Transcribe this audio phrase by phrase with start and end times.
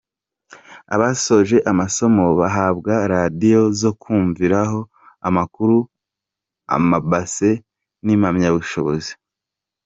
[0.95, 4.79] abasoje amasomo bahabwa radiyo zo kumviraho
[5.27, 5.77] amakuru,
[6.75, 7.49] amabase
[8.05, 9.11] n’impamyabushobozi.